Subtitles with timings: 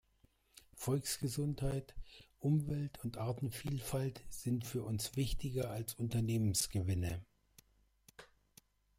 [0.77, 1.93] Volksgesundheit,
[2.39, 7.23] Umwelt und Artenvielfalt sind für uns wichtiger als Unternehmensgewinne.